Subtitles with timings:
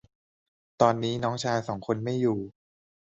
[0.81, 2.39] ตอนนี้น้องชายสองคนไม่อยู่